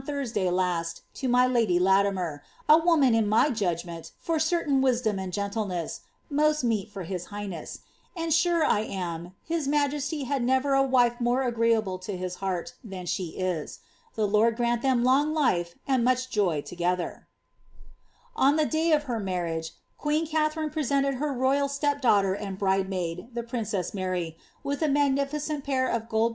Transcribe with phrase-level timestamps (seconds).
[0.00, 5.22] y^ Tonraday luai to my lady Latimer, a woman in my judgment, for certain viMom
[5.22, 7.80] and gentleness, most meet for his highness;
[8.16, 12.36] and sure I am, his ^■ T^^y ^*^ never a wife more agreeable to his
[12.36, 13.80] heart than slic is.
[14.14, 17.28] The *^ uw grant them long life, and much joy together."
[17.66, 17.84] *
[18.38, 18.56] ■""^' lU?
[18.64, 22.04] ^^® ^*y ^^^^^ marriage, queen Katharine presented her royal step iT—
[22.38, 24.32] ^yS^^rand bridemaid, the princess Mar\',
[24.64, 26.28] with a maijnitirrnt piiir of ^=^.